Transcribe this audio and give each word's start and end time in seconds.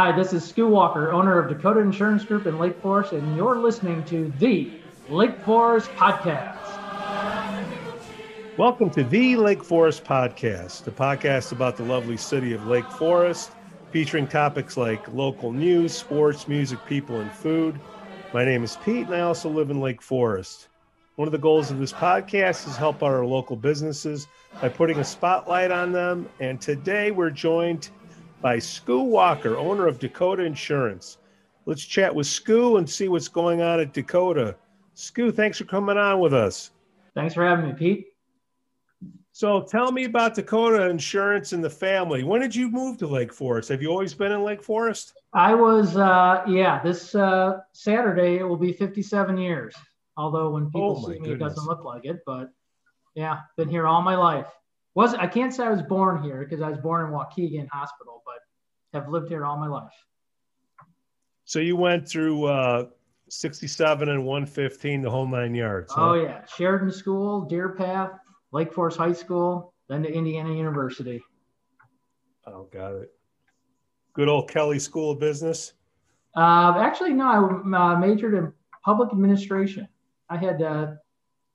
Hi, 0.00 0.12
this 0.12 0.32
is 0.32 0.44
Skoo 0.44 0.68
Walker, 0.68 1.10
owner 1.10 1.40
of 1.40 1.48
Dakota 1.48 1.80
Insurance 1.80 2.24
Group 2.24 2.46
in 2.46 2.56
Lake 2.56 2.80
Forest, 2.80 3.14
and 3.14 3.36
you're 3.36 3.58
listening 3.58 4.04
to 4.04 4.32
the 4.38 4.70
Lake 5.08 5.36
Forest 5.40 5.90
Podcast. 5.96 6.56
Welcome 8.56 8.90
to 8.90 9.02
the 9.02 9.34
Lake 9.34 9.64
Forest 9.64 10.04
Podcast, 10.04 10.86
a 10.86 10.92
podcast 10.92 11.50
about 11.50 11.76
the 11.76 11.82
lovely 11.82 12.16
city 12.16 12.52
of 12.52 12.64
Lake 12.68 12.88
Forest, 12.92 13.50
featuring 13.90 14.28
topics 14.28 14.76
like 14.76 15.12
local 15.12 15.50
news, 15.50 15.94
sports, 15.94 16.46
music, 16.46 16.78
people, 16.86 17.18
and 17.18 17.32
food. 17.32 17.80
My 18.32 18.44
name 18.44 18.62
is 18.62 18.76
Pete, 18.84 19.06
and 19.06 19.16
I 19.16 19.22
also 19.22 19.48
live 19.48 19.68
in 19.68 19.80
Lake 19.80 20.00
Forest. 20.00 20.68
One 21.16 21.26
of 21.26 21.32
the 21.32 21.38
goals 21.38 21.72
of 21.72 21.80
this 21.80 21.92
podcast 21.92 22.68
is 22.68 22.76
help 22.76 23.02
our 23.02 23.26
local 23.26 23.56
businesses 23.56 24.28
by 24.62 24.68
putting 24.68 25.00
a 25.00 25.04
spotlight 25.04 25.72
on 25.72 25.90
them. 25.90 26.28
And 26.38 26.60
today 26.60 27.10
we're 27.10 27.30
joined 27.30 27.90
by 28.40 28.58
Skoo 28.58 29.02
Walker, 29.04 29.56
owner 29.56 29.86
of 29.86 29.98
Dakota 29.98 30.44
Insurance. 30.44 31.18
Let's 31.66 31.84
chat 31.84 32.14
with 32.14 32.26
Skoo 32.26 32.78
and 32.78 32.88
see 32.88 33.08
what's 33.08 33.28
going 33.28 33.60
on 33.60 33.80
at 33.80 33.92
Dakota. 33.92 34.56
Skoo, 34.94 35.34
thanks 35.34 35.58
for 35.58 35.64
coming 35.64 35.96
on 35.96 36.20
with 36.20 36.32
us. 36.32 36.70
Thanks 37.14 37.34
for 37.34 37.44
having 37.44 37.66
me, 37.66 37.74
Pete. 37.74 38.06
So 39.32 39.62
tell 39.62 39.92
me 39.92 40.04
about 40.04 40.34
Dakota 40.34 40.88
Insurance 40.88 41.52
and 41.52 41.62
the 41.62 41.70
family. 41.70 42.24
When 42.24 42.40
did 42.40 42.54
you 42.54 42.70
move 42.70 42.98
to 42.98 43.06
Lake 43.06 43.32
Forest? 43.32 43.68
Have 43.68 43.82
you 43.82 43.90
always 43.90 44.14
been 44.14 44.32
in 44.32 44.42
Lake 44.42 44.62
Forest? 44.62 45.14
I 45.32 45.54
was, 45.54 45.96
uh, 45.96 46.42
yeah, 46.48 46.82
this 46.82 47.14
uh, 47.14 47.58
Saturday 47.72 48.38
it 48.38 48.42
will 48.44 48.56
be 48.56 48.72
57 48.72 49.36
years. 49.38 49.74
Although 50.16 50.50
when 50.50 50.66
people 50.66 51.00
Oh, 51.04 51.08
see 51.08 51.20
me, 51.20 51.30
it 51.30 51.38
doesn't 51.38 51.64
look 51.66 51.84
like 51.84 52.04
it. 52.04 52.20
But 52.26 52.50
yeah, 53.14 53.40
been 53.56 53.68
here 53.68 53.86
all 53.86 54.02
my 54.02 54.16
life. 54.16 54.48
Was 54.98 55.14
I 55.14 55.28
can't 55.28 55.54
say 55.54 55.62
I 55.62 55.70
was 55.70 55.80
born 55.80 56.24
here 56.24 56.44
because 56.44 56.60
I 56.60 56.68
was 56.70 56.78
born 56.80 57.06
in 57.06 57.12
Waukegan 57.12 57.68
Hospital, 57.70 58.20
but 58.26 58.40
have 58.98 59.08
lived 59.08 59.28
here 59.28 59.44
all 59.44 59.56
my 59.56 59.68
life. 59.68 59.92
So 61.44 61.60
you 61.60 61.76
went 61.76 62.08
through 62.08 62.46
uh, 62.46 62.86
67 63.28 64.08
and 64.08 64.24
115, 64.24 65.02
the 65.02 65.08
whole 65.08 65.28
nine 65.28 65.54
yards. 65.54 65.92
huh? 65.92 66.10
Oh 66.10 66.14
yeah, 66.14 66.44
Sheridan 66.46 66.90
School, 66.90 67.48
Deerpath, 67.48 68.18
Lake 68.50 68.72
Forest 68.72 68.98
High 68.98 69.12
School, 69.12 69.72
then 69.88 70.02
to 70.02 70.12
Indiana 70.12 70.52
University. 70.52 71.22
Oh, 72.48 72.64
got 72.72 72.94
it. 72.94 73.12
Good 74.14 74.28
old 74.28 74.50
Kelley 74.50 74.80
School 74.80 75.12
of 75.12 75.20
Business. 75.20 75.74
Uh, 76.36 76.74
actually, 76.76 77.12
no, 77.12 77.62
I 77.72 77.92
uh, 77.92 77.98
majored 78.00 78.34
in 78.34 78.52
public 78.84 79.12
administration. 79.12 79.86
I 80.28 80.38
had 80.38 80.60
uh, 80.60 80.94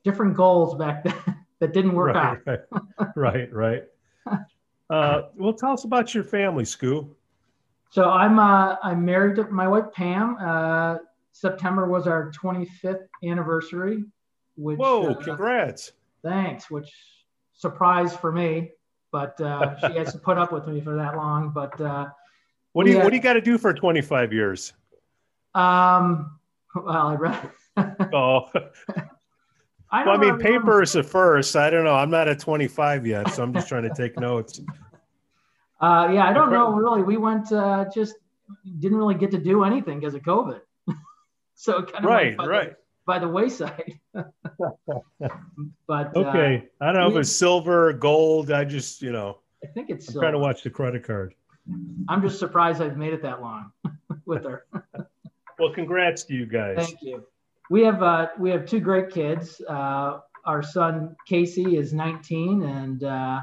different 0.06 0.34
goals 0.34 0.76
back 0.76 1.04
then 1.26 1.42
that 1.64 1.72
didn't 1.73 1.94
work 1.94 2.14
out. 2.17 2.39
right, 2.45 2.59
right, 3.16 3.53
right, 3.53 3.53
right. 4.25 4.39
Uh, 4.89 5.22
well, 5.38 5.53
tell 5.53 5.72
us 5.72 5.86
about 5.86 6.14
your 6.14 6.25
family, 6.25 6.66
Skoo. 6.66 7.09
So 7.89 8.09
I'm 8.09 8.38
uh, 8.38 8.75
I'm 8.83 9.05
married 9.05 9.38
to 9.38 9.45
my 9.45 9.67
wife 9.67 9.86
Pam. 9.94 10.36
Uh, 10.42 10.97
September 11.31 11.88
was 11.88 12.05
our 12.05 12.31
25th 12.33 13.08
anniversary. 13.23 14.03
Which 14.58 14.78
Whoa, 14.78 15.11
uh, 15.11 15.16
congrats. 15.16 15.94
thanks. 16.22 16.70
Which 16.70 16.92
surprise 17.53 18.14
for 18.16 18.31
me, 18.31 18.72
but 19.11 19.39
uh, 19.39 19.80
she 19.88 19.98
has 19.98 20.11
to 20.11 20.20
put 20.20 20.38
up 20.38 20.52
with 20.52 20.67
me 20.67 20.81
for 20.81 20.95
that 20.95 21.16
long. 21.16 21.52
But 21.52 21.80
uh, 21.80 22.08
What 22.73 22.83
do 22.83 22.92
you 22.92 22.98
yeah. 22.98 23.03
What 23.05 23.11
do 23.11 23.16
you 23.16 23.22
got 23.23 23.33
to 23.33 23.42
do 23.42 23.58
for 23.58 23.73
25 23.73 24.33
years? 24.33 24.73
um, 25.55 26.39
well, 26.75 27.08
I 27.08 27.16
read. 27.16 27.52
Oh, 28.14 28.50
I, 29.94 30.03
well, 30.05 30.16
I 30.16 30.17
mean, 30.17 30.33
remember- 30.33 30.44
paper 30.59 30.81
is 30.81 30.94
the 30.94 31.03
first. 31.03 31.55
I 31.55 31.69
don't 31.69 31.83
know. 31.86 31.94
I'm 31.94 32.09
not 32.09 32.27
at 32.27 32.39
25 32.39 33.05
yet, 33.05 33.30
so 33.31 33.44
I'm 33.44 33.53
just 33.53 33.67
trying 33.67 33.83
to 33.83 33.94
take 33.95 34.19
notes. 34.19 34.59
Uh, 35.80 36.09
yeah, 36.13 36.27
I 36.27 36.33
don't 36.33 36.52
know 36.52 36.73
really. 36.73 37.03
We 37.03 37.17
went 37.17 37.52
uh, 37.52 37.86
just 37.94 38.16
didn't 38.80 38.98
really 38.98 39.15
get 39.15 39.30
to 39.32 39.37
do 39.37 39.64
anything 39.64 39.99
because 39.99 40.15
of 40.15 40.21
COVID, 40.23 40.61
so 41.55 41.77
it 41.80 41.92
kind 41.92 42.05
of 42.05 42.09
Right, 42.09 42.26
went 42.26 42.37
by, 42.37 42.45
right. 42.48 42.70
The, 42.71 42.76
by 43.05 43.20
the 43.20 43.27
wayside. 43.27 43.99
but 44.14 44.32
uh, 45.89 46.09
Okay. 46.15 46.67
I 46.82 46.86
don't 46.92 46.95
know 46.95 47.09
if 47.11 47.17
it's 47.17 47.32
silver, 47.32 47.93
gold. 47.93 48.52
I 48.52 48.64
just, 48.64 49.02
you 49.02 49.11
know, 49.11 49.39
I 49.64 49.67
think 49.67 49.89
it's. 49.89 50.08
I'm 50.09 50.21
trying 50.21 50.33
to 50.33 50.39
watch 50.39 50.64
the 50.64 50.70
credit 50.70 51.03
card. 51.05 51.36
I'm 52.09 52.21
just 52.21 52.39
surprised 52.39 52.82
I've 52.82 52.98
made 52.98 53.14
it 53.14 53.21
that 53.21 53.42
long 53.42 53.71
with 54.26 54.43
her. 54.45 54.65
Well, 55.59 55.73
congrats 55.73 56.23
to 56.26 56.33
you 56.33 56.45
guys. 56.45 56.77
Thank 56.77 57.02
you. 57.02 57.23
We 57.70 57.82
have 57.84 58.04
uh, 58.04 58.28
we 58.38 58.50
have 58.52 58.66
two 58.66 58.80
great 58.80 59.10
kids. 59.10 59.62
Uh, 59.68 60.20
our 60.46 60.62
son 60.62 61.16
Casey 61.28 61.78
is 61.78 61.94
19, 61.94 62.64
and 62.64 63.04
uh, 63.04 63.42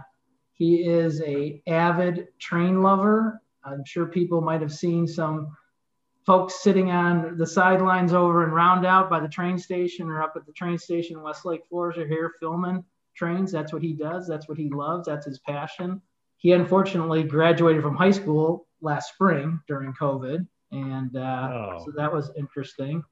he 0.53 0.85
is 0.85 1.23
a 1.23 1.63
avid 1.67 2.29
train 2.39 2.83
lover. 2.83 3.41
I'm 3.65 3.85
sure 3.85 4.07
people 4.07 4.41
might 4.41 4.61
have 4.61 4.73
seen 4.73 5.07
some 5.07 5.57
folks 6.27 6.63
sitting 6.63 6.91
on 6.91 7.37
the 7.39 7.47
sidelines 7.47 8.13
over 8.13 8.45
in 8.45 8.51
Rondout 8.51 9.09
by 9.09 9.21
the 9.21 9.29
train 9.29 9.59
station 9.59 10.09
or 10.09 10.23
up 10.23 10.35
at 10.37 10.47
the 10.47 10.53
train 10.53 10.79
station 10.79 11.17
in 11.17 11.23
West 11.23 11.45
Lake 11.47 11.63
Forest 11.69 11.99
or 11.99 12.07
here 12.07 12.35
filming 12.41 12.85
trains. 13.17 13.51
That's 13.51 13.73
what 13.73 13.83
he 13.83 13.95
does. 13.95 14.29
That's 14.29 14.49
what 14.49 14.59
he 14.59 14.69
loves. 14.69 15.07
That's 15.07 15.27
his 15.27 15.39
passion. 15.41 16.01
He 16.37 16.53
unfortunately 16.53 17.23
graduated 17.23 17.83
from 17.83 17.97
high 17.97 18.11
school 18.13 18.67
last 18.83 19.13
spring 19.13 19.61
during 19.67 19.93
COVID, 19.95 20.47
and 20.73 21.17
uh, 21.17 21.49
Oh. 21.53 21.85
so 21.85 21.93
that 21.97 22.13
was 22.13 22.31
interesting. 22.37 23.03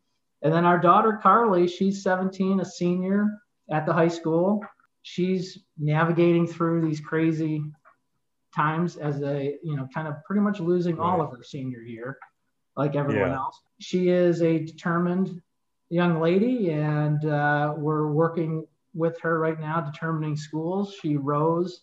And 0.42 0.52
then 0.52 0.64
our 0.64 0.78
daughter 0.78 1.18
Carly, 1.20 1.66
she's 1.66 2.02
17, 2.02 2.60
a 2.60 2.64
senior 2.64 3.26
at 3.70 3.86
the 3.86 3.92
high 3.92 4.08
school. 4.08 4.62
She's 5.02 5.58
navigating 5.78 6.46
through 6.46 6.86
these 6.86 7.00
crazy 7.00 7.62
times 8.54 8.96
as 8.96 9.22
a, 9.22 9.56
you 9.62 9.76
know, 9.76 9.88
kind 9.92 10.08
of 10.08 10.14
pretty 10.24 10.40
much 10.40 10.60
losing 10.60 10.98
all 10.98 11.20
of 11.20 11.30
her 11.30 11.42
senior 11.42 11.80
year, 11.80 12.18
like 12.76 12.96
everyone 12.96 13.30
Yeah. 13.30 13.36
else. 13.36 13.60
She 13.80 14.08
is 14.08 14.42
a 14.42 14.58
determined 14.58 15.40
young 15.90 16.20
lady, 16.20 16.70
and 16.70 17.24
uh, 17.24 17.74
we're 17.76 18.08
working 18.08 18.66
with 18.94 19.18
her 19.20 19.38
right 19.38 19.58
now, 19.58 19.80
determining 19.80 20.36
schools. 20.36 20.94
She 21.00 21.16
rose 21.16 21.82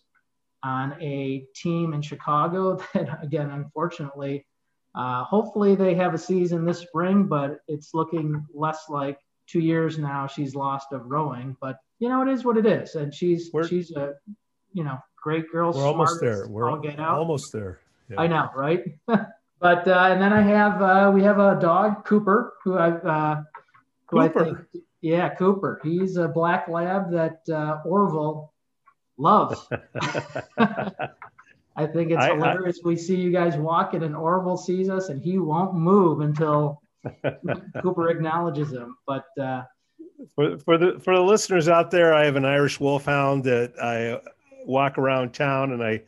on 0.63 0.93
a 1.01 1.45
team 1.55 1.93
in 1.93 2.01
Chicago 2.01 2.75
that, 2.93 3.23
again, 3.23 3.51
unfortunately, 3.51 4.45
uh, 4.95 5.23
hopefully 5.25 5.75
they 5.75 5.93
have 5.95 6.13
a 6.13 6.17
season 6.17 6.65
this 6.65 6.79
spring, 6.79 7.25
but 7.25 7.59
it's 7.67 7.93
looking 7.93 8.45
less 8.53 8.85
like 8.89 9.19
two 9.47 9.59
years 9.59 9.97
now 9.97 10.25
she's 10.27 10.55
lost 10.55 10.87
of 10.91 11.05
rowing. 11.05 11.55
But 11.61 11.77
you 11.99 12.09
know, 12.09 12.21
it 12.21 12.29
is 12.29 12.45
what 12.45 12.57
it 12.57 12.65
is, 12.65 12.95
and 12.95 13.13
she's 13.13 13.49
We're- 13.53 13.67
she's 13.67 13.91
a 13.91 14.13
you 14.73 14.83
know 14.83 14.97
great 15.21 15.51
girl. 15.51 15.73
We're 15.73 15.85
almost 15.85 16.21
there. 16.21 16.47
We're 16.47 16.69
all 16.69 16.79
get 16.79 16.99
out. 16.99 17.17
almost 17.17 17.51
there. 17.51 17.79
Yeah. 18.09 18.21
I 18.21 18.27
know, 18.27 18.49
right? 18.55 18.83
but 19.07 19.87
uh, 19.87 20.09
and 20.11 20.21
then 20.21 20.31
I 20.31 20.41
have 20.41 20.81
uh, 20.81 21.11
we 21.13 21.23
have 21.23 21.39
a 21.39 21.59
dog, 21.59 22.05
Cooper, 22.05 22.53
who 22.63 22.77
I 22.77 22.91
uh, 22.91 23.43
who 24.09 24.19
I 24.19 24.29
think, 24.29 24.57
yeah, 25.01 25.33
Cooper. 25.35 25.81
He's 25.83 26.17
a 26.17 26.27
black 26.27 26.67
lab 26.67 27.11
that 27.11 27.39
uh, 27.49 27.81
Orville 27.85 28.53
loves. 29.17 29.67
I 31.75 31.85
think 31.85 32.11
it's 32.11 32.21
I- 32.23 32.31
I- 32.31 32.35
hilarious. 32.35 32.79
we 32.83 32.95
see 32.95 33.15
you 33.15 33.31
guys 33.31 33.57
walking, 33.57 34.03
and 34.03 34.15
Orville 34.15 34.57
sees 34.57 34.89
us, 34.89 35.09
and 35.09 35.21
he 35.21 35.37
won't 35.37 35.75
move 35.75 36.21
until 36.21 36.81
Cooper 37.81 38.09
acknowledges 38.09 38.71
him. 38.71 38.97
But 39.05 39.25
uh, 39.39 39.63
for, 40.35 40.57
for 40.59 40.77
the 40.77 40.99
for 40.99 41.15
the 41.15 41.21
listeners 41.21 41.67
out 41.67 41.91
there, 41.91 42.13
I 42.13 42.25
have 42.25 42.35
an 42.35 42.45
Irish 42.45 42.79
Wolfhound 42.79 43.43
that 43.43 43.73
I 43.81 44.19
walk 44.65 44.97
around 44.97 45.33
town 45.33 45.71
and 45.73 45.83
I 45.83 46.01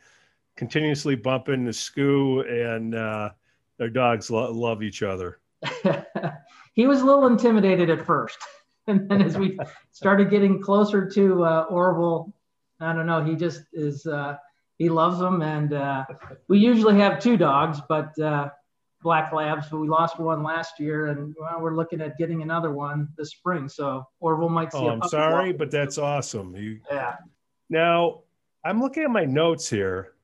continuously 0.56 1.14
bump 1.14 1.48
into 1.48 1.70
Skoo, 1.72 2.40
and 2.40 2.94
uh, 2.94 3.30
their 3.76 3.90
dogs 3.90 4.30
lo- 4.30 4.50
love 4.52 4.82
each 4.82 5.02
other. 5.02 5.38
he 6.72 6.86
was 6.86 7.00
a 7.00 7.04
little 7.04 7.26
intimidated 7.26 7.90
at 7.90 8.04
first, 8.04 8.38
and 8.86 9.08
then 9.08 9.22
as 9.22 9.36
we 9.36 9.58
started 9.92 10.30
getting 10.30 10.60
closer 10.62 11.08
to 11.10 11.44
uh, 11.44 11.66
Orville, 11.68 12.32
I 12.80 12.92
don't 12.92 13.06
know. 13.06 13.22
He 13.22 13.36
just 13.36 13.62
is. 13.72 14.06
Uh, 14.06 14.38
he 14.78 14.88
loves 14.88 15.18
them, 15.18 15.42
and 15.42 15.72
uh, 15.72 16.04
we 16.46 16.58
usually 16.58 16.98
have 16.98 17.20
two 17.20 17.36
dogs, 17.36 17.80
but 17.88 18.16
uh, 18.20 18.48
black 19.02 19.32
labs. 19.32 19.68
But 19.68 19.78
we 19.78 19.88
lost 19.88 20.20
one 20.20 20.44
last 20.44 20.78
year, 20.78 21.06
and 21.08 21.34
well, 21.38 21.60
we're 21.60 21.74
looking 21.74 22.00
at 22.00 22.16
getting 22.16 22.42
another 22.42 22.70
one 22.72 23.08
this 23.18 23.30
spring. 23.30 23.68
So 23.68 24.04
Orville 24.20 24.48
might 24.48 24.72
see. 24.72 24.78
Oh, 24.78 24.88
I'm 24.88 25.02
sorry, 25.02 25.50
walk. 25.50 25.58
but 25.58 25.70
that's 25.72 25.98
awesome. 25.98 26.54
You 26.54 26.78
yeah. 26.90 27.16
now, 27.68 28.20
I'm 28.64 28.80
looking 28.80 29.02
at 29.02 29.10
my 29.10 29.24
notes 29.24 29.68
here. 29.68 30.14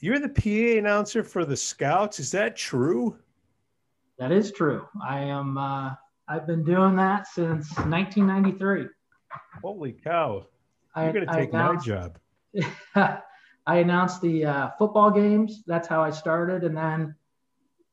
You're 0.00 0.18
the 0.18 0.28
PA 0.28 0.78
announcer 0.78 1.24
for 1.24 1.46
the 1.46 1.56
Scouts. 1.56 2.20
Is 2.20 2.30
that 2.32 2.56
true? 2.56 3.18
That 4.18 4.32
is 4.32 4.52
true. 4.52 4.86
I 5.02 5.20
am. 5.20 5.56
Uh, 5.56 5.94
I've 6.28 6.46
been 6.46 6.62
doing 6.62 6.94
that 6.96 7.26
since 7.26 7.70
1993. 7.76 8.86
Holy 9.62 9.92
cow! 9.92 10.46
You're 10.94 11.12
going 11.12 11.26
to 11.26 11.32
I 11.32 11.40
take 11.40 11.52
my 11.54 11.76
job. 11.76 12.18
I 13.66 13.76
announced 13.76 14.20
the 14.20 14.44
uh, 14.44 14.70
football 14.78 15.10
games. 15.10 15.62
That's 15.66 15.88
how 15.88 16.02
I 16.02 16.10
started, 16.10 16.64
and 16.64 16.76
then 16.76 17.14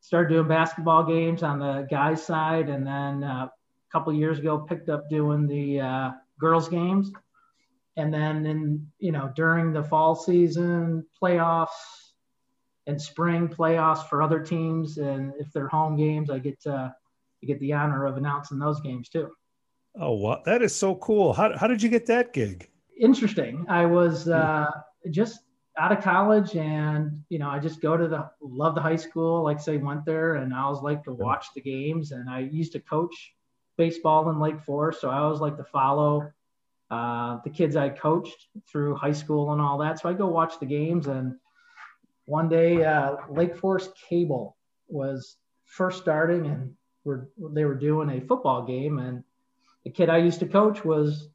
started 0.02 0.30
doing 0.30 0.48
basketball 0.48 1.04
games 1.04 1.44
on 1.44 1.60
the 1.60 1.88
guys' 1.90 2.24
side, 2.24 2.70
and 2.70 2.86
then 2.86 3.24
uh, 3.24 3.48
a 3.48 3.52
couple 3.92 4.12
years 4.14 4.40
ago 4.40 4.58
picked 4.58 4.90
up 4.90 5.10
doing 5.10 5.48
the 5.48 5.80
uh, 5.80 6.12
girls' 6.40 6.68
games, 6.68 7.12
and 7.98 8.14
then 8.14 8.46
in 8.46 8.88
you 9.00 9.12
know 9.12 9.32
during 9.36 9.72
the 9.72 9.84
fall 9.84 10.16
season 10.16 11.06
playoffs, 11.22 11.70
and 12.88 13.02
spring 13.02 13.48
playoffs 13.48 14.08
for 14.08 14.22
other 14.22 14.40
teams. 14.40 14.98
And 14.98 15.34
if 15.40 15.52
they're 15.54 15.68
home 15.68 15.96
games, 15.96 16.30
I 16.30 16.40
get 16.40 16.60
to, 16.62 16.94
I 17.44 17.46
get 17.46 17.60
the 17.60 17.74
honor 17.74 18.06
of 18.06 18.18
announcing 18.18 18.60
those 18.60 18.82
games 18.82 19.10
too. 19.10 19.30
Oh, 20.00 20.14
what? 20.14 20.46
That 20.46 20.62
is 20.62 20.76
so 20.76 20.96
cool. 20.96 21.34
How, 21.34 21.58
how 21.58 21.68
did 21.68 21.82
you 21.82 21.90
get 21.90 22.06
that 22.08 22.34
gig? 22.34 22.70
Interesting. 23.00 23.66
I 23.68 23.86
was 23.86 24.30
uh, 24.30 24.70
just 25.10 25.42
out 25.82 25.92
of 25.92 26.04
college 26.04 26.56
and, 26.56 27.24
you 27.30 27.40
know, 27.40 27.50
I 27.50 27.58
just 27.58 27.82
go 27.82 27.98
to 27.98 28.08
the, 28.08 28.30
love 28.40 28.76
the 28.76 28.82
high 28.82 28.98
school, 28.98 29.42
like 29.42 29.60
say 29.60 29.78
went 29.78 30.06
there 30.06 30.36
and 30.36 30.54
I 30.54 30.62
always 30.62 30.84
like 30.84 31.04
to 31.06 31.12
watch 31.12 31.48
the 31.56 31.62
games. 31.62 32.12
And 32.12 32.30
I 32.30 32.42
used 32.42 32.74
to 32.74 32.80
coach 32.80 33.34
baseball 33.78 34.30
in 34.30 34.40
Lake 34.40 34.62
Forest. 34.62 35.02
So 35.02 35.10
I 35.10 35.18
always 35.18 35.40
like 35.40 35.58
to 35.58 35.64
follow 35.64 36.32
uh, 36.92 37.40
the 37.44 37.50
kids 37.50 37.76
I 37.76 37.90
coached 37.90 38.46
through 38.72 38.94
high 38.96 39.12
school 39.12 39.54
and 39.54 39.62
all 39.62 39.80
that. 39.80 40.00
So 40.00 40.08
I 40.08 40.14
go 40.14 40.28
watch 40.28 40.60
the 40.60 40.68
games. 40.68 41.08
And 41.08 41.38
one 42.26 42.48
day, 42.48 42.84
uh, 42.84 43.16
Lake 43.32 43.58
Forest 43.58 43.90
Cable 44.08 44.58
was 44.88 45.38
first 45.66 46.00
starting 46.00 46.46
and 46.46 46.76
were, 47.06 47.32
they 47.40 47.66
were 47.66 47.74
doing 47.74 48.12
a 48.12 48.22
football 48.22 48.68
game. 48.68 49.00
And 49.00 49.24
the 49.84 49.90
kid 49.90 50.10
I 50.10 50.18
used 50.18 50.42
to 50.42 50.48
coach 50.48 50.86
was 50.86 51.28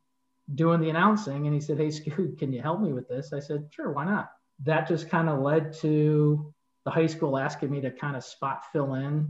doing 0.55 0.81
the 0.81 0.91
announcing 0.91 1.47
and 1.47 1.55
he 1.55 1.61
said, 1.61 1.79
Hey, 1.79 1.89
Skoo, 1.89 2.37
can 2.39 2.53
you 2.53 2.63
help 2.63 2.81
me 2.81 2.93
with 2.93 3.09
this? 3.09 3.33
I 3.33 3.41
said, 3.41 3.69
Sure, 3.71 3.91
why 3.91 4.05
not? 4.05 4.31
That 4.65 4.89
just 4.89 5.11
kind 5.11 5.29
of 5.29 5.41
led 5.41 5.73
to 5.81 6.53
the 6.85 6.91
high 6.91 7.07
school 7.07 7.37
asking 7.37 7.71
me 7.71 7.81
to 7.81 7.91
kind 7.91 8.17
of 8.17 8.25
spot 8.25 8.63
fill 8.73 8.95
in 8.95 9.29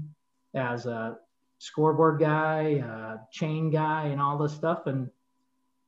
as 0.55 0.87
a 0.87 1.17
scoreboard 1.59 2.21
guy, 2.21 3.19
chain 3.33 3.71
guy, 3.71 4.05
and 4.07 4.21
all 4.21 4.39
this 4.39 4.53
stuff. 4.53 4.87
And 4.87 5.11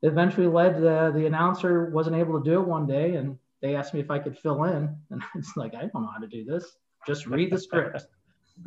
eventually 0.03 0.47
led 0.47 0.77
to 0.77 1.13
the 1.15 1.27
announcer 1.27 1.91
wasn't 1.91 2.17
able 2.17 2.39
to 2.39 2.45
do 2.45 2.61
it 2.61 2.67
one 2.67 2.87
day. 2.87 3.17
And 3.17 3.39
they 3.61 3.77
asked 3.77 3.95
me 3.95 4.01
if 4.01 4.11
I 4.11 4.19
could 4.19 4.39
fill 4.39 4.65
in. 4.65 4.97
And 5.11 5.23
I 5.35 5.37
was 5.37 5.53
like, 5.57 5.75
I 5.75 5.83
don't 5.83 5.95
know 5.95 6.11
how 6.13 6.21
to 6.21 6.27
do 6.27 6.45
this. 6.45 6.65
Just 7.07 7.27
read 7.27 7.51
the 7.51 7.59
script. 7.59 8.07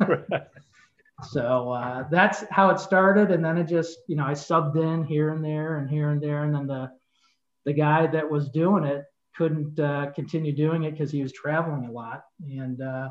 so 1.30 1.72
uh, 1.72 2.04
that's 2.10 2.44
how 2.50 2.70
it 2.70 2.80
started. 2.80 3.30
And 3.30 3.44
then 3.44 3.58
it 3.58 3.64
just, 3.64 3.98
you 4.08 4.16
know, 4.16 4.24
I 4.24 4.32
subbed 4.32 4.76
in 4.76 5.04
here 5.04 5.30
and 5.30 5.44
there 5.44 5.78
and 5.78 5.88
here 5.88 6.10
and 6.10 6.22
there. 6.22 6.44
And 6.44 6.54
then 6.54 6.66
the, 6.66 6.90
the 7.64 7.72
guy 7.72 8.06
that 8.06 8.28
was 8.28 8.48
doing 8.48 8.84
it 8.84 9.04
couldn't 9.36 9.78
uh, 9.78 10.10
continue 10.14 10.52
doing 10.52 10.84
it 10.84 10.92
because 10.92 11.10
he 11.10 11.22
was 11.22 11.32
traveling 11.32 11.86
a 11.86 11.92
lot. 11.92 12.24
And 12.40 12.80
uh, 12.82 13.10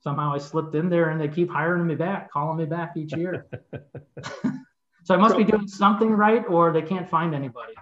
somehow 0.00 0.34
I 0.34 0.38
slipped 0.38 0.74
in 0.74 0.88
there 0.88 1.10
and 1.10 1.20
they 1.20 1.28
keep 1.28 1.50
hiring 1.50 1.86
me 1.86 1.94
back, 1.94 2.30
calling 2.30 2.58
me 2.58 2.64
back 2.64 2.96
each 2.96 3.14
year. 3.14 3.46
so 5.04 5.14
I 5.14 5.16
must 5.16 5.36
be 5.36 5.44
doing 5.44 5.68
something 5.68 6.10
right 6.10 6.44
or 6.48 6.72
they 6.72 6.82
can't 6.82 7.08
find 7.08 7.34
anybody. 7.34 7.74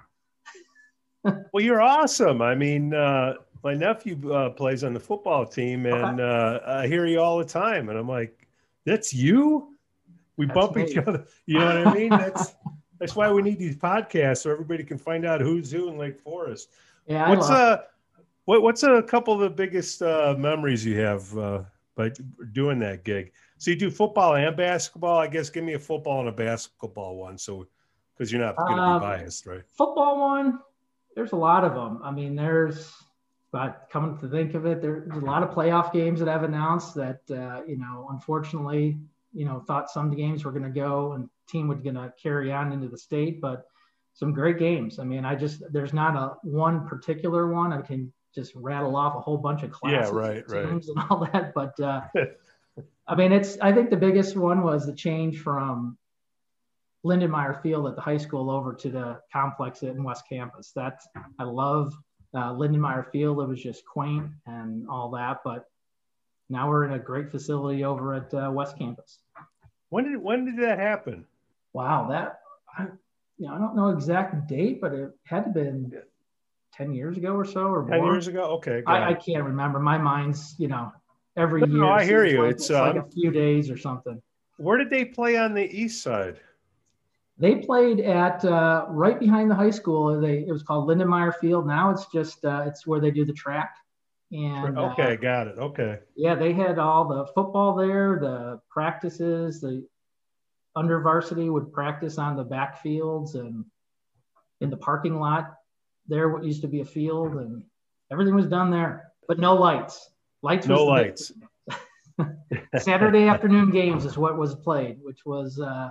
well, 1.24 1.62
you're 1.62 1.82
awesome. 1.82 2.42
I 2.42 2.54
mean, 2.54 2.94
uh, 2.94 3.34
my 3.62 3.74
nephew 3.74 4.32
uh, 4.32 4.50
plays 4.50 4.84
on 4.84 4.94
the 4.94 5.00
football 5.00 5.46
team 5.46 5.86
and 5.86 6.20
uh, 6.20 6.60
I 6.66 6.86
hear 6.86 7.06
you 7.06 7.20
all 7.20 7.38
the 7.38 7.44
time. 7.44 7.88
And 7.88 7.98
I'm 7.98 8.08
like, 8.08 8.48
that's 8.84 9.12
you? 9.12 9.76
We 10.36 10.46
that's 10.46 10.54
bump 10.54 10.76
me. 10.76 10.90
each 10.90 10.96
other. 10.96 11.26
You 11.46 11.58
know 11.58 11.84
what 11.84 11.86
I 11.88 11.94
mean? 11.94 12.08
That's 12.18 12.54
that's 12.98 13.16
why 13.16 13.30
we 13.32 13.40
need 13.40 13.58
these 13.58 13.76
podcasts 13.76 14.42
so 14.42 14.50
everybody 14.50 14.84
can 14.84 14.98
find 14.98 15.24
out 15.24 15.40
who's 15.40 15.72
who 15.72 15.88
in 15.88 15.96
Lake 15.96 16.20
Forest. 16.20 16.70
Yeah. 17.06 17.28
What's 17.28 17.48
uh 17.48 17.82
what, 18.44 18.62
what's 18.62 18.82
a 18.82 19.02
couple 19.02 19.34
of 19.34 19.40
the 19.40 19.50
biggest 19.50 20.02
uh, 20.02 20.34
memories 20.36 20.84
you 20.84 20.98
have 20.98 21.38
uh, 21.38 21.62
by 21.94 22.10
doing 22.52 22.78
that 22.80 23.04
gig. 23.04 23.32
So 23.58 23.70
you 23.70 23.76
do 23.76 23.90
football 23.90 24.34
and 24.34 24.56
basketball. 24.56 25.18
I 25.18 25.28
guess 25.28 25.50
give 25.50 25.62
me 25.62 25.74
a 25.74 25.78
football 25.78 26.20
and 26.20 26.28
a 26.28 26.32
basketball 26.32 27.16
one. 27.16 27.38
So 27.38 27.68
because 28.14 28.32
you're 28.32 28.40
not 28.40 28.56
going 28.56 28.72
to 28.72 28.76
be 28.76 28.80
um, 28.80 29.00
biased, 29.00 29.46
right? 29.46 29.62
Football 29.76 30.20
one. 30.20 30.58
There's 31.14 31.32
a 31.32 31.36
lot 31.36 31.64
of 31.64 31.74
them. 31.74 32.00
I 32.02 32.10
mean, 32.10 32.34
there's. 32.34 32.92
But 33.52 33.88
coming 33.92 34.16
to 34.18 34.28
think 34.28 34.54
of 34.54 34.64
it, 34.64 34.80
there's 34.80 35.08
a 35.10 35.24
lot 35.24 35.42
of 35.42 35.50
playoff 35.50 35.92
games 35.92 36.20
that 36.20 36.28
I've 36.28 36.44
announced 36.44 36.94
that 36.94 37.20
uh, 37.30 37.62
you 37.66 37.76
know, 37.76 38.08
unfortunately, 38.10 38.98
you 39.32 39.44
know, 39.44 39.60
thought 39.66 39.90
some 39.90 40.14
games 40.14 40.44
were 40.44 40.52
going 40.52 40.64
to 40.64 40.70
go 40.70 41.12
and 41.12 41.28
team 41.48 41.66
was 41.66 41.80
going 41.80 41.96
to 41.96 42.12
carry 42.22 42.52
on 42.52 42.72
into 42.72 42.88
the 42.88 42.98
state, 42.98 43.40
but 43.40 43.66
some 44.14 44.32
great 44.32 44.58
games. 44.58 44.98
I 44.98 45.04
mean, 45.04 45.24
I 45.24 45.34
just 45.34 45.62
there's 45.72 45.92
not 45.92 46.16
a 46.16 46.36
one 46.42 46.86
particular 46.86 47.52
one 47.52 47.72
I 47.72 47.80
can 47.80 48.12
just 48.34 48.52
rattle 48.54 48.96
off 48.96 49.16
a 49.16 49.20
whole 49.20 49.38
bunch 49.38 49.62
of 49.62 49.72
classes 49.72 50.10
yeah, 50.12 50.18
right, 50.18 50.48
right. 50.48 50.64
and 50.66 50.84
all 51.10 51.28
that. 51.32 51.52
But 51.54 51.78
uh, 51.80 52.02
I 53.06 53.14
mean, 53.16 53.32
it's 53.32 53.58
I 53.60 53.72
think 53.72 53.90
the 53.90 53.96
biggest 53.96 54.36
one 54.36 54.62
was 54.62 54.86
the 54.86 54.94
change 54.94 55.40
from 55.40 55.98
Lindenmeyer 57.04 57.60
Field 57.62 57.88
at 57.88 57.96
the 57.96 58.02
high 58.02 58.18
school 58.18 58.50
over 58.50 58.74
to 58.74 58.90
the 58.90 59.20
complex 59.32 59.82
in 59.82 60.04
West 60.04 60.24
Campus. 60.28 60.72
That's 60.74 61.06
I 61.38 61.44
love 61.44 61.94
uh, 62.34 62.52
Lindenmeyer 62.52 63.10
Field. 63.10 63.40
It 63.40 63.48
was 63.48 63.62
just 63.62 63.84
quaint 63.86 64.26
and 64.46 64.88
all 64.88 65.10
that, 65.10 65.40
but 65.44 65.68
now 66.48 66.68
we're 66.68 66.84
in 66.84 66.92
a 66.92 66.98
great 66.98 67.30
facility 67.30 67.84
over 67.84 68.14
at 68.14 68.32
uh, 68.34 68.50
West 68.52 68.78
Campus. 68.78 69.18
When 69.88 70.04
did 70.04 70.16
when 70.22 70.44
did 70.44 70.58
that 70.58 70.78
happen? 70.78 71.26
Wow, 71.72 72.08
that 72.10 72.40
I, 72.76 72.86
you 73.38 73.46
know 73.46 73.54
I 73.54 73.58
don't 73.58 73.76
know 73.76 73.88
exact 73.90 74.48
date, 74.48 74.80
but 74.80 74.92
it 74.92 75.10
had 75.24 75.44
to 75.44 75.50
been 75.50 75.92
10 76.74 76.92
years 76.94 77.16
ago 77.16 77.34
or 77.34 77.44
so 77.44 77.66
or 77.66 77.86
10 77.88 77.98
more. 77.98 78.12
years 78.12 78.28
ago 78.28 78.42
okay 78.42 78.82
I, 78.86 79.10
I, 79.10 79.14
can't 79.14 79.44
remember 79.44 79.80
my 79.80 79.98
mind's 79.98 80.54
you 80.58 80.68
know 80.68 80.92
every 81.36 81.60
no, 81.62 81.66
year 81.66 81.84
i 81.84 82.04
hear 82.04 82.24
you 82.24 82.42
like, 82.42 82.52
it's, 82.52 82.64
it's 82.64 82.70
like 82.70 82.96
a 82.96 83.02
um, 83.02 83.10
few 83.10 83.30
days 83.30 83.70
or 83.70 83.76
something 83.76 84.22
where 84.56 84.78
did 84.78 84.90
they 84.90 85.04
play 85.04 85.36
on 85.36 85.54
the 85.54 85.68
east 85.70 86.02
side 86.02 86.38
they 87.40 87.56
played 87.56 88.00
at 88.00 88.44
uh, 88.44 88.86
right 88.88 89.18
behind 89.18 89.50
the 89.50 89.54
high 89.54 89.70
school 89.70 90.20
they 90.20 90.44
it 90.46 90.52
was 90.52 90.62
called 90.62 90.88
lindenmeyer 90.88 91.34
field 91.40 91.66
now 91.66 91.90
it's 91.90 92.06
just 92.06 92.44
uh, 92.44 92.64
it's 92.66 92.86
where 92.86 93.00
they 93.00 93.10
do 93.10 93.24
the 93.24 93.32
track 93.32 93.74
and 94.32 94.78
uh, 94.78 94.92
okay 94.92 95.14
uh, 95.14 95.16
got 95.16 95.48
it 95.48 95.58
okay 95.58 95.98
yeah 96.14 96.34
they 96.34 96.52
had 96.52 96.78
all 96.78 97.08
the 97.08 97.26
football 97.34 97.74
there 97.74 98.18
the 98.20 98.60
practices 98.70 99.60
the 99.60 99.84
under 100.76 101.00
varsity 101.00 101.50
would 101.50 101.72
practice 101.72 102.18
on 102.18 102.36
the 102.36 102.44
backfields 102.44 103.34
and 103.34 103.64
in 104.60 104.70
the 104.70 104.76
parking 104.76 105.18
lot 105.18 105.54
there 106.06 106.28
what 106.28 106.44
used 106.44 106.62
to 106.62 106.68
be 106.68 106.80
a 106.80 106.84
field 106.84 107.34
and 107.34 107.62
everything 108.10 108.34
was 108.34 108.46
done 108.46 108.70
there, 108.70 109.12
but 109.28 109.38
no 109.38 109.54
lights. 109.54 110.10
Lights. 110.42 110.66
No 110.66 110.84
lights. 110.84 111.32
Saturday 112.78 113.28
afternoon 113.28 113.70
games 113.70 114.04
is 114.04 114.18
what 114.18 114.36
was 114.36 114.54
played, 114.54 114.98
which 115.02 115.24
was, 115.24 115.60
uh, 115.60 115.90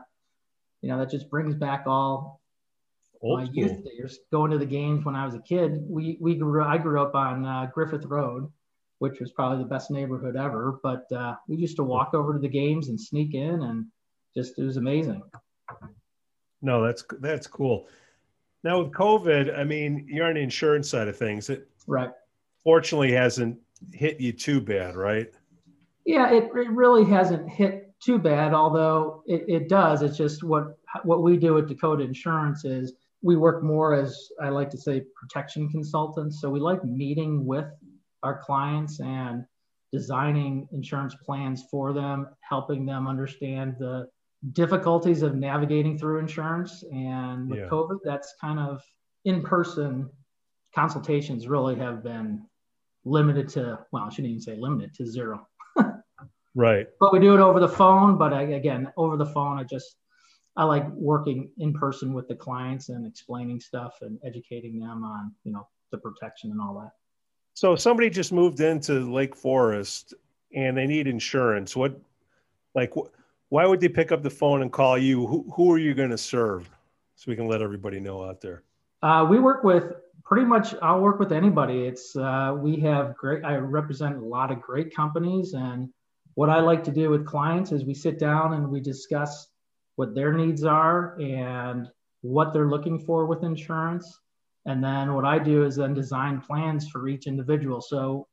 you 0.82 0.90
know, 0.90 0.98
that 1.00 1.10
just 1.10 1.30
brings 1.30 1.56
back 1.56 1.84
all 1.88 2.42
Old 3.22 3.40
my 3.40 3.46
school. 3.46 3.56
youth 3.56 3.86
years. 3.98 4.20
Going 4.32 4.52
to 4.52 4.58
the 4.58 4.66
games 4.66 5.06
when 5.06 5.16
I 5.16 5.26
was 5.26 5.36
a 5.36 5.40
kid. 5.40 5.84
We 5.88 6.18
we 6.22 6.36
grew. 6.36 6.64
I 6.64 6.78
grew 6.78 7.02
up 7.02 7.16
on 7.16 7.46
uh, 7.46 7.70
Griffith 7.74 8.06
Road, 8.06 8.50
which 9.00 9.20
was 9.20 9.32
probably 9.32 9.64
the 9.64 9.70
best 9.70 9.92
neighborhood 9.92 10.36
ever. 10.36 10.80
But 10.82 11.12
uh, 11.12 11.36
we 11.48 11.58
used 11.58 11.76
to 11.78 11.84
walk 11.84 12.14
over 12.14 12.34
to 12.34 12.40
the 12.40 12.48
games 12.48 12.88
and 12.90 13.00
sneak 13.00 13.34
in, 13.34 13.64
and 13.64 13.86
just 14.36 14.58
it 14.58 14.64
was 14.64 14.78
amazing. 14.78 15.22
No, 16.62 16.84
that's 16.86 17.04
that's 17.20 17.48
cool. 17.48 17.88
Now 18.64 18.82
with 18.82 18.92
COVID, 18.92 19.58
I 19.58 19.64
mean, 19.64 20.06
you're 20.10 20.28
on 20.28 20.36
the 20.36 20.42
insurance 20.42 20.90
side 20.90 21.08
of 21.08 21.18
things. 21.18 21.50
It 21.50 21.68
right. 21.88 22.12
Fortunately, 22.64 23.12
hasn't 23.12 23.58
hit 23.94 24.20
you 24.20 24.34
too 24.34 24.60
bad, 24.60 24.96
right? 24.96 25.32
Yeah, 26.06 26.32
it, 26.32 26.46
it 26.56 26.70
really 26.70 27.06
hasn't 27.06 27.50
hit 27.50 27.89
too 28.04 28.20
bad. 28.20 28.54
Although 28.54 29.24
it, 29.28 29.46
it 29.48 29.70
does. 29.70 30.02
It's 30.02 30.18
just 30.18 30.44
what 30.44 30.78
what 31.04 31.24
we 31.24 31.38
do 31.38 31.58
at 31.58 31.68
Dakota 31.68 32.04
Insurance 32.04 32.66
is 32.66 32.94
we 33.22 33.36
work 33.36 33.64
more 33.64 33.94
as 33.94 34.30
I 34.42 34.50
like 34.50 34.70
to 34.72 34.78
say 34.78 35.04
protection 35.20 35.70
consultants. 35.70 36.40
So 36.42 36.50
we 36.50 36.60
like 36.60 36.84
meeting 36.84 37.46
with 37.46 37.66
our 38.24 38.42
clients 38.42 39.00
and 39.00 39.46
designing 39.92 40.68
insurance 40.72 41.16
plans 41.16 41.66
for 41.70 41.94
them, 41.94 42.28
helping 42.42 42.86
them 42.86 43.08
understand 43.08 43.76
the 43.80 44.08
difficulties 44.54 45.22
of 45.22 45.36
navigating 45.36 45.98
through 45.98 46.20
insurance. 46.20 46.84
And 46.92 47.50
with 47.50 47.60
yeah. 47.60 47.68
COVID, 47.68 47.98
that's 48.04 48.36
kind 48.40 48.60
of 48.60 48.82
in 49.26 49.42
person 49.42 50.10
consultations 50.74 51.48
really 51.48 51.76
have 51.76 52.04
been 52.04 52.46
limited 53.04 53.50
to, 53.50 53.80
well, 53.92 54.04
I 54.04 54.10
shouldn't 54.10 54.30
even 54.30 54.42
say 54.42 54.56
limited 54.56 54.94
to 54.96 55.06
zero. 55.06 55.48
Right. 56.56 56.88
But 57.00 57.14
we 57.14 57.20
do 57.20 57.34
it 57.34 57.40
over 57.40 57.60
the 57.60 57.70
phone. 57.70 58.18
But 58.18 58.34
I, 58.34 58.42
again, 58.44 58.92
over 58.98 59.18
the 59.18 59.26
phone, 59.26 59.58
I 59.60 59.64
just, 59.64 59.96
I 60.56 60.64
like 60.64 60.88
working 60.92 61.50
in 61.58 61.74
person 61.74 62.14
with 62.14 62.28
the 62.28 62.36
clients 62.36 62.90
and 62.90 63.06
explaining 63.06 63.60
stuff 63.60 64.00
and 64.02 64.20
educating 64.24 64.80
them 64.80 65.04
on, 65.04 65.34
you 65.44 65.52
know, 65.52 65.68
the 65.92 65.98
protection 65.98 66.52
and 66.52 66.60
all 66.62 66.80
that. 66.82 66.92
So 67.54 67.76
somebody 67.76 68.10
just 68.10 68.32
moved 68.32 68.60
into 68.60 69.12
Lake 69.12 69.36
Forest 69.36 70.14
and 70.54 70.78
they 70.78 70.86
need 70.86 71.08
insurance. 71.08 71.76
What, 71.76 72.00
like, 72.76 72.94
why 73.50 73.66
would 73.66 73.80
they 73.80 73.90
pick 73.90 74.12
up 74.12 74.22
the 74.22 74.30
phone 74.30 74.62
and 74.62 74.72
call 74.72 74.98
you? 74.98 75.26
Who, 75.28 75.52
who 75.56 75.72
are 75.72 75.78
you 75.78 75.94
going 75.94 76.12
to 76.12 76.18
serve? 76.18 76.70
So 77.16 77.26
we 77.28 77.36
can 77.36 77.48
let 77.48 77.62
everybody 77.62 78.00
know 78.00 78.24
out 78.24 78.40
there. 78.40 78.64
Uh, 79.02 79.26
we 79.30 79.40
work 79.40 79.64
with 79.64 79.94
pretty 80.24 80.46
much, 80.46 80.76
I'll 80.82 81.02
work 81.02 81.20
with 81.20 81.32
anybody. 81.32 81.86
It's, 81.86 82.16
uh, 82.16 82.56
we 82.58 82.78
have 82.82 83.18
great, 83.18 83.44
I 83.44 83.56
represent 83.56 84.16
a 84.16 84.22
lot 84.22 84.52
of 84.52 84.62
great 84.62 84.96
companies. 84.96 85.54
And 85.54 85.90
what 86.40 86.50
I 86.50 86.62
like 86.62 86.86
to 86.86 86.92
do 86.92 87.10
with 87.10 87.26
clients 87.26 87.74
is 87.74 87.84
we 87.84 87.94
sit 87.94 88.18
down 88.18 88.54
and 88.54 88.70
we 88.70 88.80
discuss 88.80 89.50
what 89.98 90.16
their 90.16 90.32
needs 90.32 90.64
are 90.64 91.20
and 91.20 91.90
what 92.22 92.54
they're 92.54 92.70
looking 92.70 92.98
for 92.98 93.26
with 93.26 93.44
insurance. 93.44 94.22
And 94.66 94.82
then 94.82 95.16
what 95.16 95.26
I 95.26 95.38
do 95.38 95.66
is 95.66 95.76
then 95.76 95.94
design 95.94 96.40
plans 96.40 96.88
for 96.88 97.10
each 97.10 97.28
individual. 97.28 97.82
So 97.82 98.26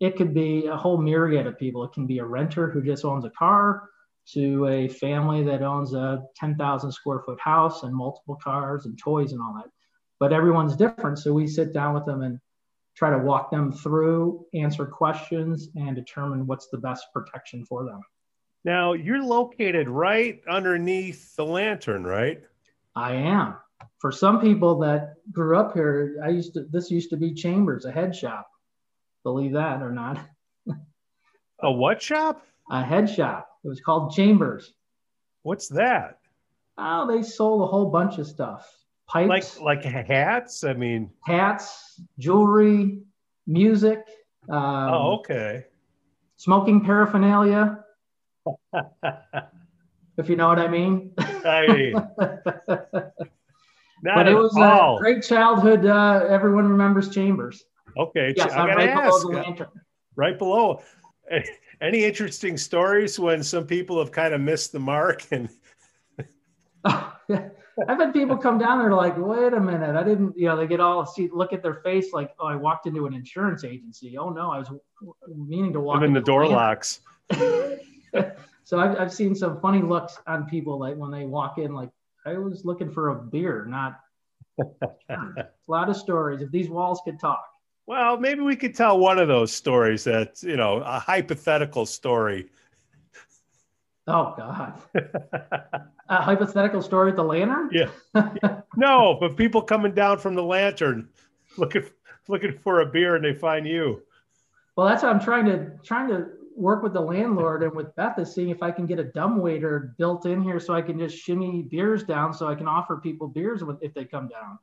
it 0.00 0.16
could 0.16 0.34
be 0.34 0.66
a 0.66 0.76
whole 0.76 0.98
myriad 0.98 1.46
of 1.46 1.56
people. 1.56 1.84
It 1.84 1.92
can 1.92 2.04
be 2.04 2.18
a 2.18 2.24
renter 2.24 2.68
who 2.68 2.82
just 2.82 3.04
owns 3.04 3.24
a 3.24 3.30
car 3.30 3.88
to 4.32 4.66
a 4.66 4.88
family 4.88 5.44
that 5.44 5.62
owns 5.62 5.94
a 5.94 6.24
10,000 6.34 6.90
square 6.90 7.20
foot 7.20 7.38
house 7.38 7.84
and 7.84 7.94
multiple 7.94 8.40
cars 8.42 8.86
and 8.86 8.98
toys 8.98 9.30
and 9.30 9.40
all 9.40 9.54
that. 9.54 9.70
But 10.18 10.32
everyone's 10.32 10.74
different. 10.74 11.20
So 11.20 11.32
we 11.32 11.46
sit 11.46 11.72
down 11.72 11.94
with 11.94 12.06
them 12.06 12.22
and 12.22 12.40
try 12.94 13.10
to 13.10 13.18
walk 13.18 13.50
them 13.50 13.72
through, 13.72 14.46
answer 14.54 14.86
questions, 14.86 15.68
and 15.76 15.96
determine 15.96 16.46
what's 16.46 16.68
the 16.68 16.78
best 16.78 17.06
protection 17.12 17.64
for 17.64 17.84
them. 17.84 18.00
Now, 18.64 18.92
you're 18.92 19.22
located 19.22 19.88
right 19.88 20.40
underneath 20.48 21.34
the 21.34 21.44
lantern, 21.44 22.04
right? 22.04 22.42
I 22.94 23.14
am. 23.14 23.56
For 23.98 24.12
some 24.12 24.40
people 24.40 24.78
that 24.80 25.14
grew 25.32 25.58
up 25.58 25.74
here, 25.74 26.20
I 26.24 26.28
used 26.28 26.54
to 26.54 26.64
this 26.70 26.90
used 26.90 27.10
to 27.10 27.16
be 27.16 27.34
Chambers, 27.34 27.84
a 27.84 27.92
head 27.92 28.14
shop. 28.14 28.48
Believe 29.24 29.52
that 29.52 29.82
or 29.82 29.90
not. 29.90 30.20
a 31.60 31.72
what 31.72 32.00
shop? 32.00 32.46
A 32.70 32.82
head 32.82 33.08
shop. 33.08 33.48
It 33.64 33.68
was 33.68 33.80
called 33.80 34.12
Chambers. 34.14 34.72
What's 35.42 35.68
that? 35.68 36.18
Oh, 36.78 37.06
they 37.06 37.22
sold 37.22 37.62
a 37.62 37.66
whole 37.66 37.90
bunch 37.90 38.18
of 38.18 38.26
stuff. 38.26 38.68
Pipes. 39.12 39.60
Like 39.60 39.84
like 39.84 40.06
hats? 40.06 40.64
I 40.64 40.72
mean 40.72 41.10
hats, 41.26 42.00
jewelry, 42.18 43.02
music. 43.46 44.06
Um, 44.48 44.58
oh, 44.58 45.18
okay. 45.18 45.66
Smoking 46.36 46.82
paraphernalia. 46.82 47.84
if 50.16 50.28
you 50.28 50.36
know 50.36 50.48
what 50.48 50.58
I 50.58 50.68
mean. 50.68 51.12
I 51.18 51.66
mean. 51.66 51.92
but 52.16 54.28
it 54.28 54.34
was 54.34 54.56
all. 54.56 54.96
a 54.96 55.00
great 55.00 55.22
childhood. 55.22 55.84
Uh, 55.84 56.24
everyone 56.28 56.68
remembers 56.68 57.10
Chambers. 57.10 57.64
Okay, 57.98 58.32
yes, 58.34 58.50
I 58.52 58.70
am 58.70 58.76
right 58.78 58.88
ask. 58.88 59.26
Below 59.26 59.54
right 60.16 60.38
below. 60.38 60.82
Any 61.82 62.04
interesting 62.04 62.56
stories 62.56 63.18
when 63.18 63.42
some 63.42 63.66
people 63.66 63.98
have 63.98 64.10
kind 64.10 64.32
of 64.32 64.40
missed 64.40 64.72
the 64.72 64.78
mark 64.78 65.26
and? 65.30 65.50
I've 67.88 67.98
had 67.98 68.12
people 68.12 68.36
come 68.36 68.58
down 68.58 68.78
there 68.78 68.92
like, 68.92 69.16
wait 69.16 69.52
a 69.52 69.60
minute, 69.60 69.96
I 69.96 70.02
didn't, 70.02 70.36
you 70.36 70.46
know, 70.46 70.56
they 70.56 70.66
get 70.66 70.80
all 70.80 71.06
see, 71.06 71.28
look 71.32 71.52
at 71.52 71.62
their 71.62 71.76
face 71.76 72.12
like, 72.12 72.32
oh, 72.38 72.46
I 72.46 72.56
walked 72.56 72.86
into 72.86 73.06
an 73.06 73.14
insurance 73.14 73.64
agency. 73.64 74.18
Oh 74.18 74.30
no, 74.30 74.50
I 74.50 74.58
was 74.58 74.70
meaning 75.28 75.72
to 75.72 75.80
walk. 75.80 75.96
I'm 75.96 76.04
in 76.04 76.12
the 76.12 76.20
door 76.20 76.46
locks. 76.46 77.00
so 78.64 78.78
I've, 78.78 78.98
I've 78.98 79.12
seen 79.12 79.34
some 79.34 79.60
funny 79.60 79.80
looks 79.80 80.18
on 80.26 80.46
people 80.46 80.78
like 80.78 80.96
when 80.96 81.10
they 81.10 81.24
walk 81.24 81.58
in, 81.58 81.74
like 81.74 81.90
I 82.26 82.34
was 82.34 82.64
looking 82.64 82.90
for 82.90 83.08
a 83.08 83.14
beer, 83.14 83.64
not 83.66 84.00
a 85.08 85.46
lot 85.66 85.88
of 85.88 85.96
stories. 85.96 86.42
If 86.42 86.50
these 86.50 86.68
walls 86.68 87.00
could 87.04 87.18
talk. 87.18 87.44
Well, 87.86 88.16
maybe 88.16 88.42
we 88.42 88.54
could 88.54 88.74
tell 88.74 88.98
one 88.98 89.18
of 89.18 89.28
those 89.28 89.52
stories 89.52 90.04
that, 90.04 90.42
you 90.42 90.56
know, 90.56 90.76
a 90.78 91.00
hypothetical 91.00 91.84
story. 91.84 92.48
Oh 94.06 94.34
God. 94.36 94.80
a 96.08 96.22
hypothetical 96.22 96.82
story 96.82 97.10
at 97.10 97.16
the 97.16 97.22
lantern? 97.22 97.70
Yeah. 97.72 97.90
no, 98.76 99.16
but 99.20 99.36
people 99.36 99.62
coming 99.62 99.94
down 99.94 100.18
from 100.18 100.34
the 100.34 100.42
lantern 100.42 101.08
looking 101.56 101.84
looking 102.28 102.58
for 102.58 102.80
a 102.80 102.86
beer 102.86 103.16
and 103.16 103.24
they 103.24 103.34
find 103.34 103.66
you. 103.66 104.02
Well, 104.76 104.86
that's 104.86 105.02
what 105.02 105.12
I'm 105.12 105.20
trying 105.20 105.46
to 105.46 105.70
trying 105.84 106.08
to 106.08 106.26
work 106.56 106.82
with 106.82 106.92
the 106.92 107.00
landlord 107.00 107.62
and 107.62 107.74
with 107.74 107.94
Beth 107.96 108.18
is 108.18 108.34
seeing 108.34 108.50
if 108.50 108.62
I 108.62 108.70
can 108.70 108.86
get 108.86 108.98
a 108.98 109.04
dumb 109.04 109.40
waiter 109.40 109.94
built 109.98 110.26
in 110.26 110.42
here 110.42 110.60
so 110.60 110.74
I 110.74 110.82
can 110.82 110.98
just 110.98 111.16
shimmy 111.16 111.62
beers 111.62 112.04
down 112.04 112.34
so 112.34 112.48
I 112.48 112.54
can 112.54 112.68
offer 112.68 112.96
people 112.96 113.28
beers 113.28 113.62
if 113.80 113.94
they 113.94 114.04
come 114.04 114.28
down. 114.28 114.58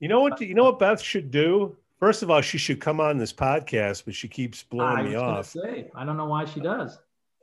You 0.00 0.08
know 0.08 0.20
what? 0.20 0.40
You 0.40 0.54
know 0.54 0.64
what 0.64 0.78
Beth 0.78 1.00
should 1.00 1.30
do. 1.30 1.76
First 1.98 2.24
of 2.24 2.30
all, 2.30 2.40
she 2.40 2.58
should 2.58 2.80
come 2.80 3.00
on 3.00 3.16
this 3.16 3.32
podcast, 3.32 4.04
but 4.04 4.14
she 4.14 4.26
keeps 4.26 4.64
blowing 4.64 5.04
me 5.04 5.14
off. 5.14 5.46
Say, 5.46 5.88
I 5.94 6.04
don't 6.04 6.16
know 6.16 6.26
why 6.26 6.44
she 6.44 6.58
does. 6.58 6.98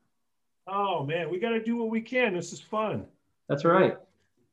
Oh, 0.66 1.04
man, 1.04 1.30
we 1.30 1.38
got 1.38 1.50
to 1.50 1.62
do 1.62 1.76
what 1.76 1.90
we 1.90 2.00
can. 2.00 2.34
This 2.34 2.52
is 2.52 2.60
fun. 2.60 3.04
That's 3.48 3.64
right. 3.64 3.96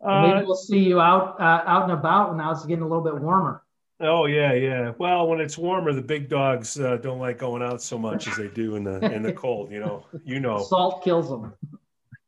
Uh, 0.03 0.21
Maybe 0.27 0.45
we'll 0.45 0.55
see 0.55 0.79
you 0.79 0.99
out 1.01 1.39
uh, 1.39 1.63
out 1.65 1.83
and 1.83 1.91
about 1.91 2.35
when 2.35 2.47
it's 2.47 2.65
getting 2.65 2.83
a 2.83 2.87
little 2.87 3.03
bit 3.03 3.19
warmer. 3.19 3.63
Oh 4.01 4.25
yeah, 4.25 4.53
yeah. 4.53 4.93
Well, 4.97 5.27
when 5.27 5.41
it's 5.41 5.57
warmer, 5.57 5.91
the 5.91 6.01
big 6.01 6.29
dogs 6.29 6.79
uh, 6.79 6.97
don't 6.97 7.19
like 7.19 7.37
going 7.37 7.61
out 7.61 7.81
so 7.81 7.97
much 7.97 8.27
as 8.27 8.37
they 8.37 8.47
do 8.47 8.75
in 8.75 8.83
the 8.83 8.99
in 9.13 9.23
the 9.23 9.33
cold. 9.33 9.71
You 9.71 9.79
know, 9.79 10.05
you 10.23 10.39
know. 10.39 10.63
Salt 10.63 11.03
kills 11.03 11.29
them. 11.29 11.53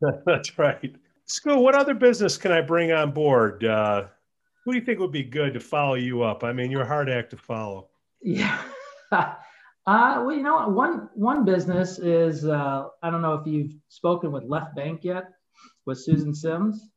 That's 0.25 0.57
right. 0.59 0.93
Skoo. 1.27 1.61
What 1.61 1.75
other 1.75 1.93
business 1.93 2.37
can 2.37 2.51
I 2.51 2.59
bring 2.59 2.91
on 2.91 3.11
board? 3.11 3.63
Uh, 3.63 4.07
who 4.65 4.73
do 4.73 4.79
you 4.79 4.85
think 4.85 4.99
would 4.99 5.13
be 5.13 5.23
good 5.23 5.53
to 5.53 5.59
follow 5.61 5.95
you 5.95 6.23
up? 6.23 6.43
I 6.43 6.51
mean, 6.51 6.71
you're 6.71 6.81
a 6.81 6.87
hard 6.87 7.09
act 7.09 7.29
to 7.31 7.37
follow. 7.37 7.87
Yeah. 8.21 8.61
uh, 9.11 9.33
well, 9.85 10.33
you 10.33 10.43
know, 10.43 10.67
one 10.67 11.09
one 11.13 11.45
business 11.45 11.99
is 11.99 12.45
uh, 12.45 12.87
I 13.01 13.09
don't 13.09 13.21
know 13.21 13.35
if 13.35 13.47
you've 13.47 13.73
spoken 13.87 14.33
with 14.33 14.43
Left 14.43 14.75
Bank 14.75 15.05
yet, 15.05 15.29
with 15.85 16.01
Susan 16.01 16.35
Simms. 16.35 16.90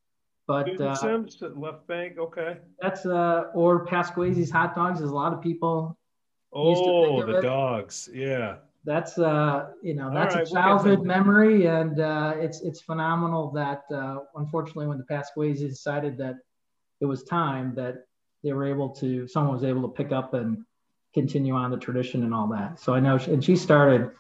But 0.47 0.79
uh, 0.81 0.95
Simms 0.95 1.43
at 1.43 1.59
left 1.59 1.87
bank, 1.87 2.19
okay. 2.19 2.59
That's 2.81 3.07
uh, 3.07 3.45
or 3.55 3.87
Pasquazi's 3.87 4.51
hot 4.51 4.75
dogs. 4.75 4.99
There's 4.99 5.11
a 5.11 5.15
lot 5.15 5.33
of 5.33 5.41
people. 5.41 5.99
Oh, 6.53 7.25
the 7.25 7.39
it. 7.39 7.43
dogs, 7.43 8.09
yeah. 8.13 8.57
That's 8.85 9.19
uh, 9.19 9.71
you 9.83 9.95
know, 9.95 10.13
that's 10.13 10.35
right, 10.35 10.47
a 10.47 10.51
childhood 10.51 10.99
we'll 10.99 11.09
memory, 11.09 11.67
and 11.67 11.99
uh, 11.99 12.35
it's 12.37 12.61
it's 12.61 12.83
phenomenal 12.83 13.51
that 13.53 13.85
uh, 13.91 14.19
unfortunately, 14.37 14.87
when 14.87 14.99
the 14.99 15.05
Pasquazis 15.05 15.71
decided 15.71 16.19
that 16.19 16.35
it 17.01 17.07
was 17.07 17.25
time, 17.25 17.75
that 17.77 18.05
they 18.43 18.53
were 18.53 18.67
able 18.67 18.91
to, 18.91 19.27
someone 19.27 19.55
was 19.55 19.65
able 19.65 19.81
to 19.83 19.89
pick 19.89 20.13
up 20.13 20.35
and 20.35 20.59
continue 21.15 21.55
on 21.55 21.71
the 21.71 21.79
tradition 21.79 22.25
and 22.25 22.35
all 22.35 22.47
that. 22.49 22.79
So 22.79 22.93
I 22.93 23.01
know, 23.01 23.17
she, 23.17 23.33
and 23.33 23.43
she 23.43 23.57
started 23.57 24.11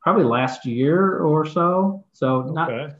probably 0.00 0.24
last 0.24 0.64
year 0.64 1.18
or 1.18 1.44
so. 1.44 2.04
So 2.12 2.42
not 2.42 2.70
okay 2.70 2.94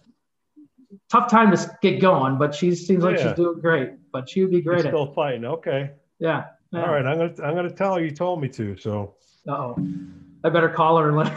tough 1.11 1.31
time 1.31 1.55
to 1.55 1.79
get 1.83 2.01
going, 2.01 2.39
but 2.39 2.55
she 2.55 2.75
seems 2.75 3.03
like 3.03 3.17
oh, 3.17 3.21
yeah. 3.21 3.29
she's 3.29 3.37
doing 3.37 3.61
great. 3.61 3.91
But 4.13 4.29
she 4.29 4.43
would 4.43 4.51
be 4.51 4.61
great. 4.61 4.81
still 4.81 5.13
fighting. 5.13 5.45
Okay. 5.45 5.91
Yeah, 6.19 6.47
yeah. 6.73 6.83
All 6.83 6.93
right. 6.93 7.07
I'm 7.07 7.19
gonna 7.19 7.35
I'm 7.43 7.55
gonna 7.55 7.71
tell 7.71 7.95
her 7.95 8.05
you 8.05 8.11
told 8.11 8.41
me 8.41 8.49
to. 8.51 8.77
So. 8.77 9.15
oh, 9.49 9.77
I 10.45 10.49
better 10.49 10.69
call 10.69 10.99
her 10.99 11.09
and 11.09 11.17
let. 11.19 11.29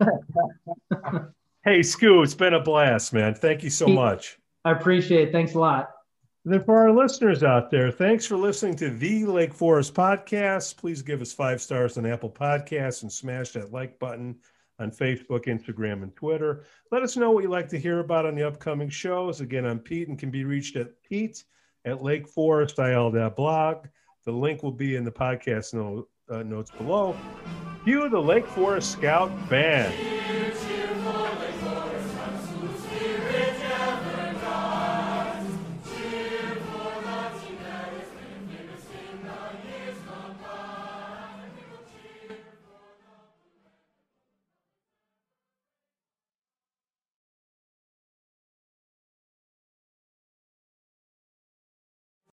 Her... 0.00 1.34
hey, 1.64 1.80
Skoo, 1.80 2.22
it's 2.22 2.34
been 2.34 2.54
a 2.54 2.60
blast, 2.60 3.12
man. 3.12 3.34
Thank 3.34 3.62
you 3.62 3.70
so 3.70 3.86
much. 3.86 4.38
I 4.64 4.72
appreciate 4.72 5.28
it. 5.28 5.32
Thanks 5.32 5.54
a 5.54 5.58
lot. 5.58 5.90
And 6.44 6.52
then 6.52 6.62
for 6.64 6.76
our 6.76 6.92
listeners 6.92 7.42
out 7.42 7.70
there, 7.70 7.90
thanks 7.90 8.26
for 8.26 8.36
listening 8.36 8.76
to 8.76 8.90
the 8.90 9.24
Lake 9.24 9.54
Forest 9.54 9.94
podcast. 9.94 10.76
Please 10.76 11.00
give 11.00 11.22
us 11.22 11.32
five 11.32 11.60
stars 11.60 11.96
on 11.96 12.04
Apple 12.04 12.30
Podcasts 12.30 13.02
and 13.02 13.10
smash 13.10 13.50
that 13.52 13.72
like 13.72 13.98
button 13.98 14.36
on 14.78 14.90
Facebook, 14.90 15.46
Instagram, 15.46 16.02
and 16.02 16.14
Twitter. 16.16 16.64
Let 16.90 17.02
us 17.02 17.16
know 17.16 17.30
what 17.30 17.44
you'd 17.44 17.50
like 17.50 17.68
to 17.68 17.78
hear 17.78 18.00
about 18.00 18.26
on 18.26 18.34
the 18.34 18.46
upcoming 18.46 18.88
shows. 18.88 19.40
Again, 19.40 19.64
I'm 19.64 19.78
Pete 19.78 20.08
and 20.08 20.18
can 20.18 20.30
be 20.30 20.44
reached 20.44 20.76
at 20.76 20.90
Pete 21.02 21.44
at 21.84 21.98
lakeforestil.blog. 21.98 23.86
The 24.24 24.32
link 24.32 24.62
will 24.62 24.72
be 24.72 24.96
in 24.96 25.04
the 25.04 25.12
podcast 25.12 26.06
uh, 26.30 26.42
notes 26.42 26.70
below. 26.70 27.16
Cue 27.84 28.08
the 28.08 28.18
Lake 28.18 28.46
Forest 28.46 28.92
Scout 28.92 29.30
Band. 29.50 29.92